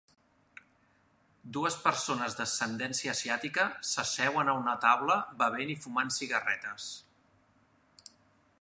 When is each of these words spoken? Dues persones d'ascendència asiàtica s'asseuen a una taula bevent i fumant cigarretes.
Dues 1.57 1.75
persones 1.83 2.37
d'ascendència 2.39 3.13
asiàtica 3.17 3.65
s'asseuen 3.91 4.49
a 4.53 4.57
una 4.63 4.75
taula 4.87 5.19
bevent 5.43 5.75
i 5.75 5.79
fumant 5.85 6.13
cigarretes. 6.17 6.89